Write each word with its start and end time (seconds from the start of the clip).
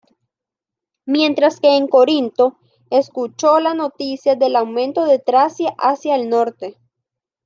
Mientras 1.05 1.59
que 1.59 1.77
en 1.77 1.87
Corinto, 1.87 2.57
escuchó 2.89 3.59
la 3.59 3.75
noticia 3.75 4.33
del 4.35 4.55
aumento 4.55 5.05
de 5.05 5.19
Tracia 5.19 5.75
hacia 5.77 6.15
el 6.15 6.27
norte. 6.27 6.75